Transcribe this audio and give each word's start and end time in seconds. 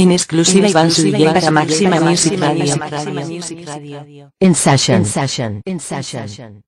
En 0.00 0.12
exclusiva 0.12 0.68
Iván 0.68 0.92
su 0.92 1.02
DJ 1.02 1.24
para 1.24 1.50
Máxima 1.50 1.98
Music 1.98 2.38
Radio. 2.38 4.30
In 4.38 4.54
session. 4.54 4.98
In 4.98 5.04
session. 5.04 5.62
In 5.64 5.80
session. 5.80 6.62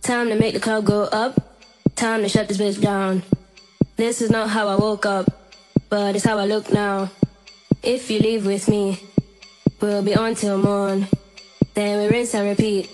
Time 0.00 0.28
to 0.28 0.36
make 0.36 0.52
the 0.52 0.60
club 0.60 0.84
go 0.84 1.08
up. 1.10 1.34
Time 1.96 2.22
to 2.22 2.28
shut 2.28 2.46
this 2.46 2.58
bitch 2.58 2.80
down. 2.80 3.24
This 3.96 4.22
is 4.22 4.30
not 4.30 4.50
how 4.50 4.68
I 4.68 4.76
woke 4.76 5.04
up, 5.04 5.26
but 5.90 6.14
it's 6.14 6.24
how 6.24 6.38
I 6.38 6.46
look 6.46 6.72
now. 6.72 7.10
If 7.82 8.08
you 8.08 8.20
leave 8.20 8.46
with 8.46 8.68
me, 8.68 9.00
we'll 9.80 10.04
be 10.04 10.14
on 10.14 10.36
till 10.36 10.58
morn. 10.58 11.08
Then 11.74 11.98
we 11.98 12.06
rinse 12.06 12.36
and 12.36 12.50
repeat, 12.50 12.88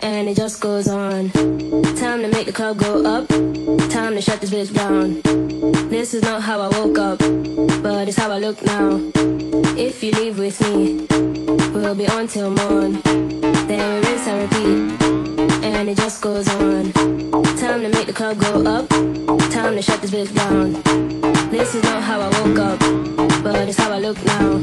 and 0.00 0.28
it 0.28 0.36
just 0.36 0.60
goes 0.60 0.88
on. 0.88 1.30
Time 1.96 2.20
to 2.22 2.28
make 2.28 2.46
the 2.46 2.52
club 2.52 2.78
go 2.78 3.04
up. 3.04 3.28
Time 3.90 4.14
to 4.14 4.20
shut 4.20 4.40
this 4.40 4.50
bitch 4.50 4.74
down. 4.74 5.20
This 5.88 6.14
is 6.14 6.22
not 6.22 6.42
how 6.42 6.60
I 6.60 6.68
woke 6.78 6.98
up, 6.98 7.18
but 7.82 8.08
it's 8.08 8.16
how 8.16 8.30
I 8.30 8.38
look 8.38 8.62
now. 8.64 9.00
If 9.76 10.02
you 10.02 10.12
leave 10.12 10.38
with 10.38 10.60
me, 10.62 11.06
we'll 11.72 11.94
be 11.94 12.06
on 12.08 12.26
till 12.28 12.50
morn. 12.50 13.00
Then 13.68 14.00
we 14.00 14.08
rinse 14.08 14.26
and 14.26 14.42
repeat, 14.42 15.02
and 15.64 15.88
it 15.88 15.96
just 15.96 16.20
goes 16.22 16.48
on. 16.48 16.92
Time 17.56 17.80
to 17.82 17.88
make 17.88 18.06
the 18.06 18.12
club 18.14 18.38
go 18.38 18.64
up. 18.64 18.88
Time 19.50 19.74
to 19.74 19.82
shut 19.82 20.00
this 20.02 20.10
bitch 20.10 20.34
down. 20.34 20.72
This 21.50 21.74
is 21.74 21.82
not 21.84 22.02
how 22.02 22.20
I 22.20 22.28
woke 22.40 22.58
up, 22.58 22.78
but 23.42 23.68
it's 23.68 23.78
how 23.78 23.92
I 23.92 23.98
look 23.98 24.22
now. 24.24 24.60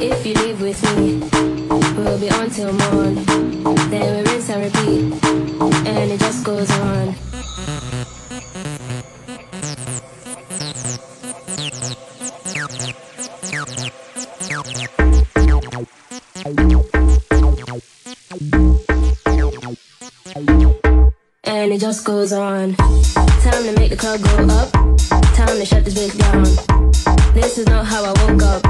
If 0.00 0.24
you 0.26 0.34
leave 0.34 0.60
with 0.60 0.80
me, 0.96 1.67
we'll 2.04 2.18
be 2.18 2.30
on 2.30 2.50
till 2.50 2.72
morn. 2.72 3.14
Then 3.90 4.24
we 4.24 4.30
rinse 4.30 4.50
and 4.50 4.64
repeat, 4.64 5.24
and 5.86 6.10
it 6.12 6.20
just 6.20 6.44
goes 6.44 6.70
on. 6.70 7.14
And 21.44 21.72
it 21.72 21.80
just 21.80 22.04
goes 22.04 22.32
on. 22.32 22.74
Time 22.74 23.64
to 23.64 23.72
make 23.76 23.90
the 23.90 23.96
club 23.96 24.20
go 24.20 24.54
up. 24.54 24.72
Time 25.34 25.56
to 25.58 25.64
shut 25.64 25.84
this 25.84 25.94
bitch 25.94 26.18
down. 26.18 27.17
This 27.40 27.56
is 27.56 27.66
not 27.66 27.86
how 27.86 28.02
I 28.02 28.08
woke 28.24 28.42
up, 28.42 28.62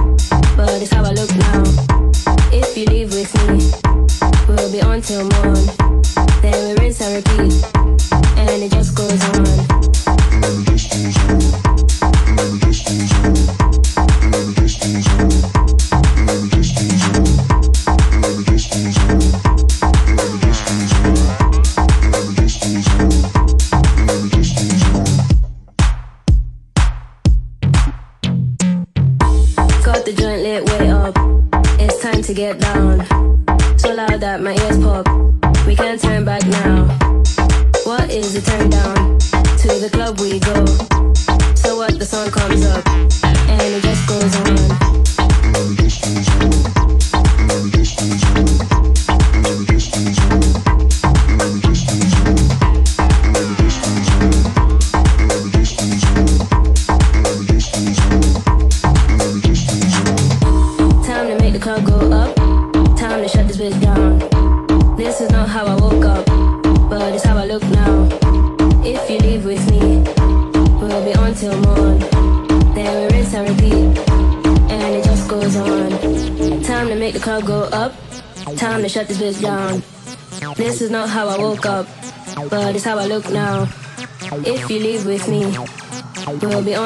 but 0.54 0.82
it's 0.82 0.92
how 0.92 1.02
I 1.02 1.12
look 1.12 1.34
now. 1.36 1.62
If 2.52 2.76
you 2.76 2.84
leave 2.84 3.14
with 3.14 3.32
me, 3.48 3.72
we'll 4.46 4.70
be 4.70 4.82
on 4.82 5.00
till 5.00 5.22
morn. 5.22 5.64
Then 6.42 6.76
we 6.76 6.82
rinse 6.82 7.00
and 7.00 7.16
repeat, 7.16 7.64
and 8.36 8.62
it 8.62 8.70
just 8.70 8.94
goes 8.94 9.24
on. 9.30 10.17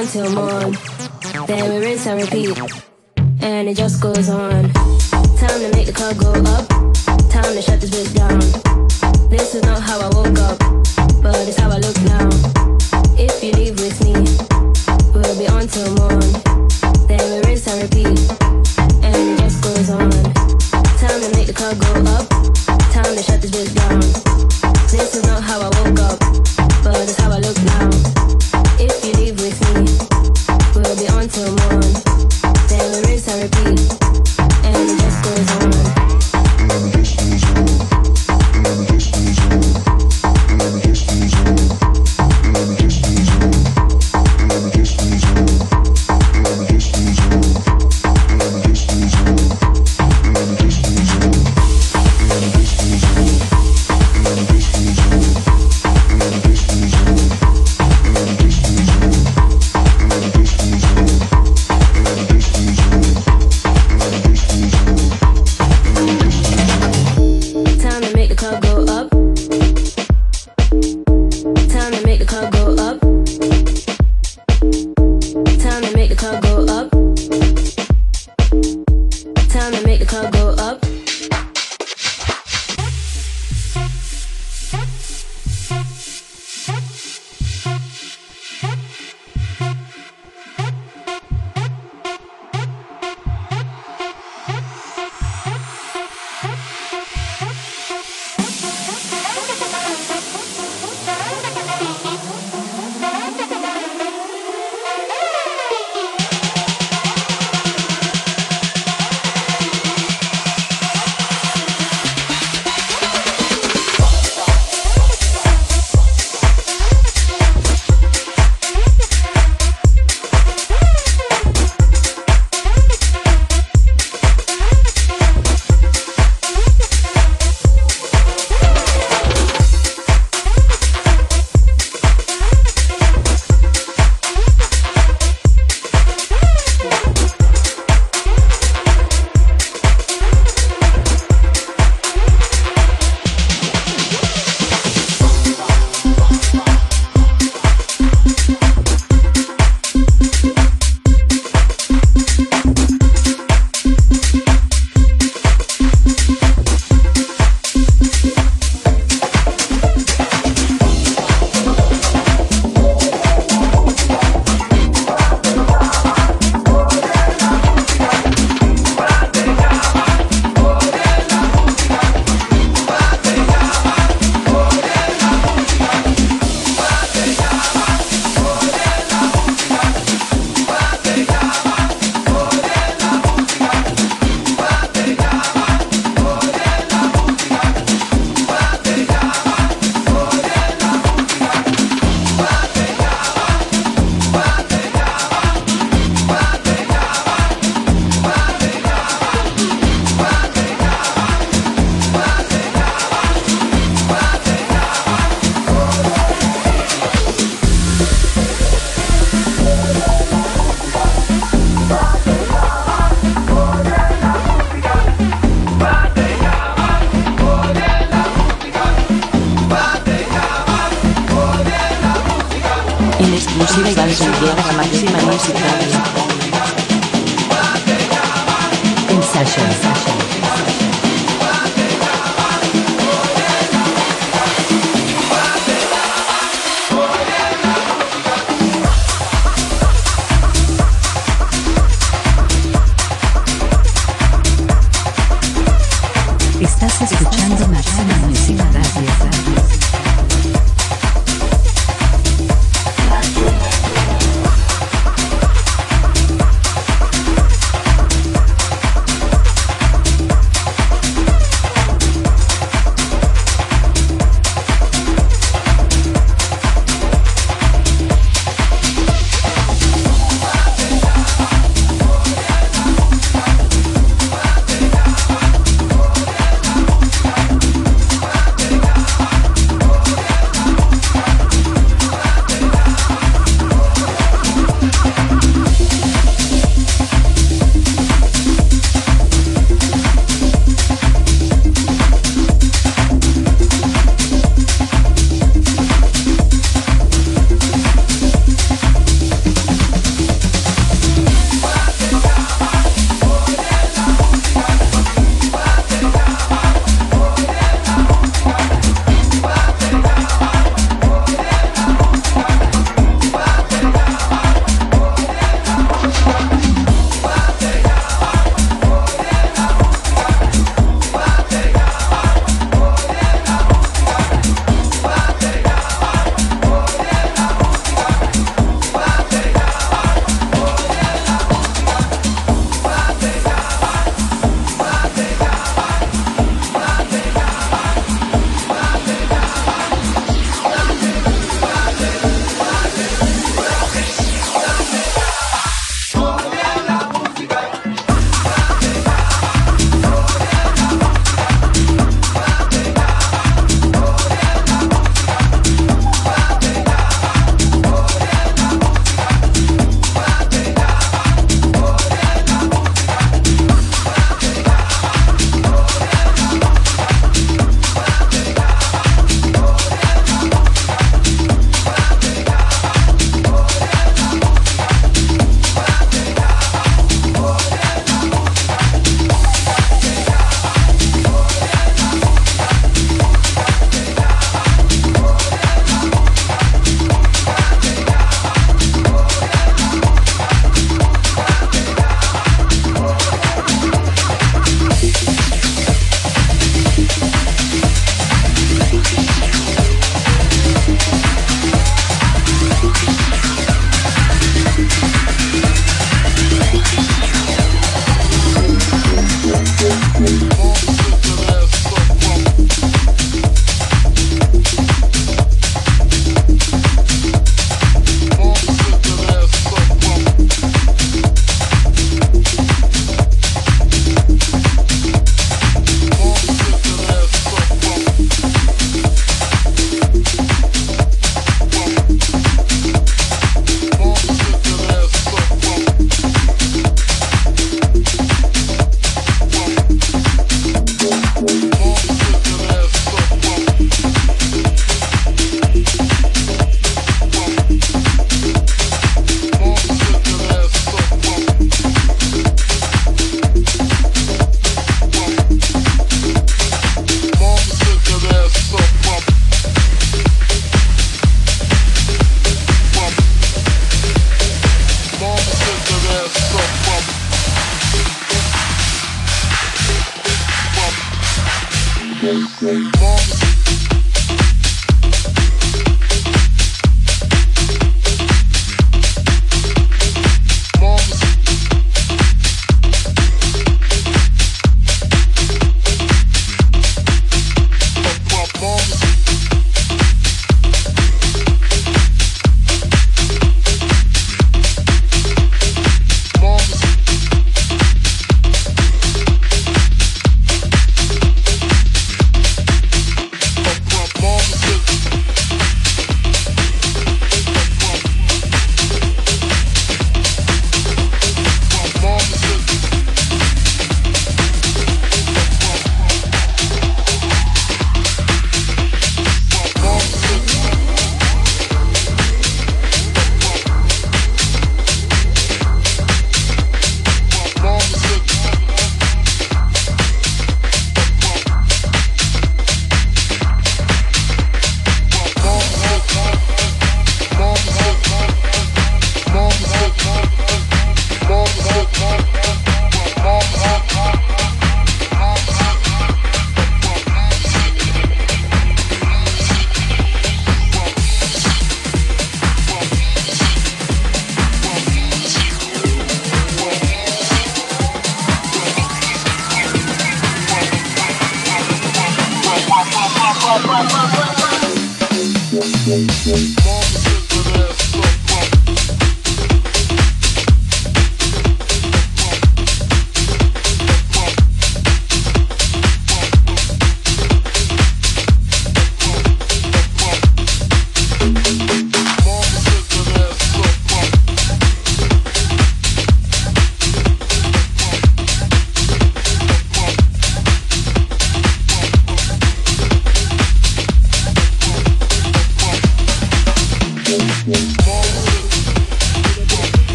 On 0.00 0.06
till 0.06 0.34
morn. 0.34 0.76
Then 1.46 1.70
we 1.70 1.84
rinse 1.84 2.06
and 2.06 2.22
repeat 2.22 2.58
and 3.42 3.68
it 3.68 3.76
just 3.76 4.00
goes 4.00 4.28
on. 4.28 4.59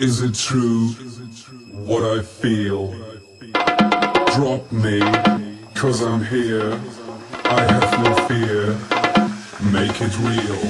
Is 0.00 0.22
it 0.22 0.34
true 0.34 0.88
what 1.72 2.02
I 2.02 2.22
feel? 2.22 2.90
Drop 4.34 4.72
me, 4.72 5.00
cause 5.74 6.00
I'm 6.00 6.24
here. 6.24 6.80
I 7.44 7.60
have 7.70 8.02
no 8.02 8.14
fear. 8.26 8.78
Make 9.70 10.00
it 10.00 10.16
real. 10.20 10.60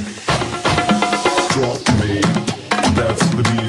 Drop 1.54 1.78
me, 2.00 2.20
that's 2.96 3.24
the 3.30 3.42
beat. 3.54 3.59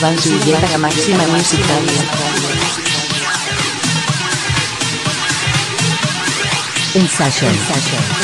Exclusiva 0.00 0.08
Iván 0.08 0.18
Zulueta 0.18 0.78
Máxima 0.78 1.26
Music 1.28 1.60
Radio. 1.68 2.00
In 6.94 7.06
session. 7.08 8.19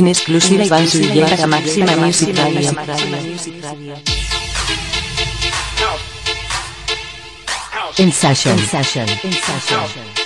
En 0.00 0.08
exclusiva 0.08 0.64
Iván 0.64 0.88
Zulueta 0.88 1.36
para 1.36 1.46
Máxima 1.46 1.94
Music 1.96 2.34
Radio. 2.34 2.72
In 7.98 8.10
session. 8.10 8.58
In 8.58 8.66
session. 8.66 9.06
In 9.22 9.32
session. 9.32 10.19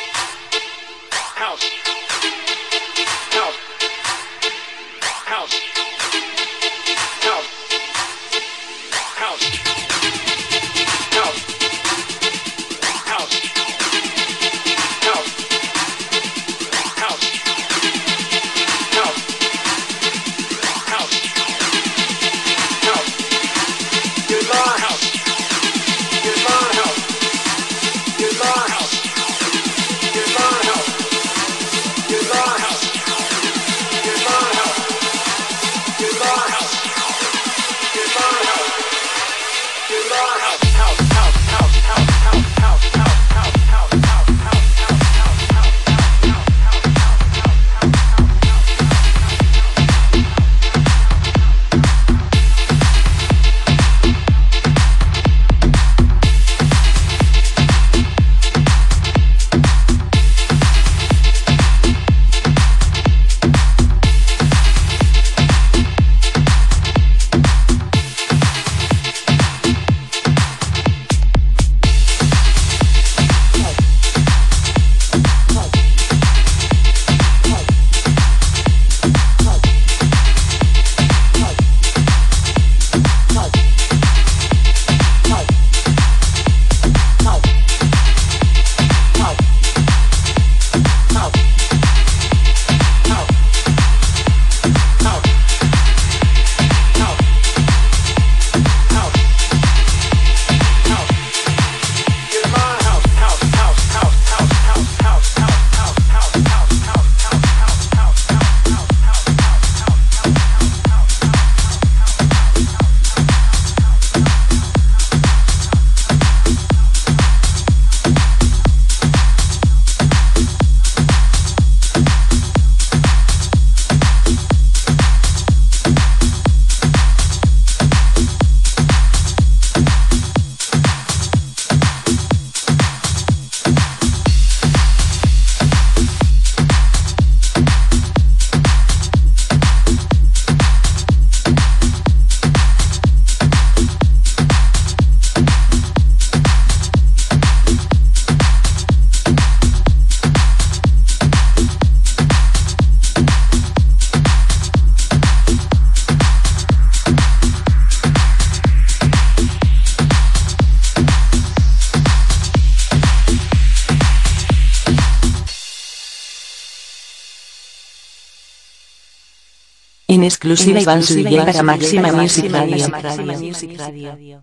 Exclusiva 170.27 170.81
Iván 170.81 171.03
Zulueta 171.03 171.53
para 171.53 171.63
Máxima 171.63 172.13
Music 172.13 172.51
Radio. 172.51 174.34